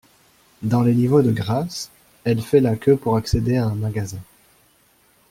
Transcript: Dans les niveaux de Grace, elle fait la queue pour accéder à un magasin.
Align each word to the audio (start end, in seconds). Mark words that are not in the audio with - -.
Dans 0.63 0.81
les 0.81 0.95
niveaux 0.95 1.21
de 1.21 1.29
Grace, 1.31 1.91
elle 2.23 2.41
fait 2.41 2.59
la 2.59 2.75
queue 2.75 2.97
pour 2.97 3.17
accéder 3.17 3.57
à 3.57 3.67
un 3.67 3.75
magasin. 3.75 4.17